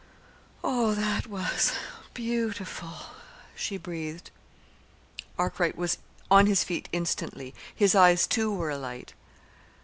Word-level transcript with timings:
"Oh, 0.63 0.95
that 0.95 1.27
was 1.27 1.73
beautiful," 2.15 3.11
she 3.53 3.77
breathed. 3.77 4.31
Arkwright 5.37 5.77
was 5.77 5.99
on 6.31 6.47
his 6.47 6.63
feet 6.63 6.89
instantly. 6.91 7.53
His 7.75 7.93
eyes, 7.93 8.25
too, 8.25 8.51
were 8.51 8.71
alight. 8.71 9.13